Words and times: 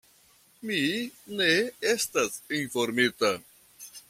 Mi 0.69 0.79
ne 1.41 1.49
estas 1.93 2.41
informita. 2.63 3.35